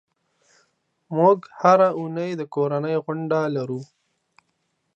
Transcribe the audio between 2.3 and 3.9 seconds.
د کورنۍ غونډه لرو.